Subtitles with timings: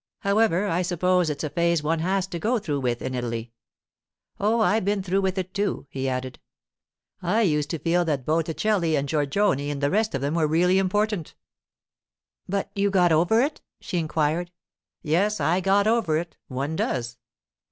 [0.21, 3.51] However, I suppose it's a phase one has to go through with in Italy.
[4.39, 6.39] Oh, I've been through with it, too,' he added.
[7.21, 10.79] 'I used to feel that Botticelli and Giorgione and the rest of them were really
[10.79, 11.35] important.'
[12.49, 14.49] 'But you got over it?' she inquired.
[15.03, 17.19] 'Yes, I got over it—one does.